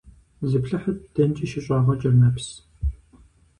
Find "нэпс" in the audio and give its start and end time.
2.21-2.47